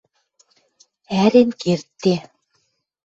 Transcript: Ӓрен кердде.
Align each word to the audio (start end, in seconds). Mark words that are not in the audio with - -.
Ӓрен 1.21 1.49
кердде. 1.61 2.15